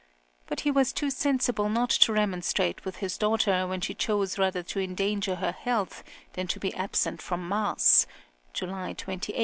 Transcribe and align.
But 0.47 0.61
he 0.61 0.71
was 0.71 0.91
too 0.91 1.11
sensible 1.11 1.69
not 1.69 1.91
to 1.91 2.11
remonstrate 2.11 2.85
with 2.85 2.95
his 2.95 3.19
daughter 3.19 3.67
when 3.67 3.81
she 3.81 3.93
chose 3.93 4.35
rather 4.39 4.63
to 4.63 4.79
endanger 4.79 5.35
her 5.35 5.51
health 5.51 6.03
than 6.33 6.47
to 6.47 6.59
be 6.59 6.73
absent 6.73 7.21
from 7.21 7.47
mass 7.47 8.07
(July 8.51 8.93
28, 8.93 9.07
1786). 9.07 9.39